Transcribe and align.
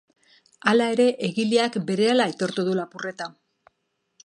Hala 0.71 0.87
ere, 0.93 1.05
egileak 1.27 1.77
berehala 1.91 2.27
aitortu 2.31 2.65
du 2.71 2.73
lapurreta. 2.83 3.31